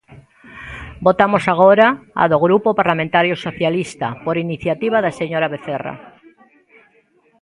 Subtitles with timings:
[1.07, 1.87] Votamos agora
[2.21, 5.95] a do Grupo Parlamentario Socialista, por iniciativa da señora Vecerra.